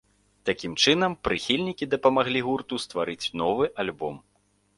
Такім 0.49 0.71
чынам 0.85 1.11
прыхільнікі 1.27 1.89
дапамаглі 1.93 2.41
гурту 2.49 2.81
стварыць 2.85 3.31
новы 3.45 3.71
альбом. 3.87 4.19